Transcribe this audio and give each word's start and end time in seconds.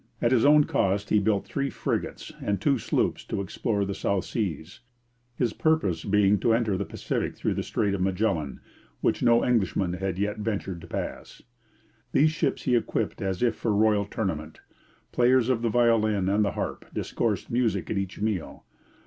At 0.19 0.31
his 0.31 0.45
own 0.45 0.63
cost 0.63 1.11
he 1.11 1.19
built 1.19 1.45
three 1.45 1.69
frigates 1.69 2.31
and 2.41 2.59
two 2.59 2.79
sloops 2.79 3.23
to 3.25 3.39
explore 3.39 3.85
the 3.85 3.93
South 3.93 4.25
Seas, 4.25 4.79
his 5.35 5.53
purpose 5.53 6.03
being 6.05 6.39
to 6.39 6.55
enter 6.55 6.75
the 6.75 6.85
Pacific 6.85 7.35
through 7.35 7.53
the 7.53 7.61
Strait 7.61 7.93
of 7.93 8.01
Magellan, 8.01 8.61
which 9.01 9.21
no 9.21 9.45
Englishman 9.45 9.93
had 9.93 10.17
yet 10.17 10.39
ventured 10.39 10.81
to 10.81 10.87
pass. 10.87 11.43
These 12.13 12.31
ships 12.31 12.63
he 12.63 12.75
equipped 12.75 13.21
as 13.21 13.43
if 13.43 13.53
for 13.53 13.75
royal 13.75 14.05
tournament. 14.07 14.59
Players 15.11 15.49
of 15.49 15.61
the 15.61 15.69
violin 15.69 16.27
and 16.29 16.43
the 16.43 16.53
harp 16.53 16.91
discoursed 16.95 17.51
music 17.51 17.91
at 17.91 17.97
each 17.99 18.19
meal. 18.19 18.65